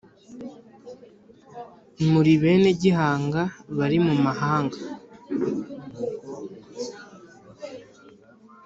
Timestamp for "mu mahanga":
4.05-4.77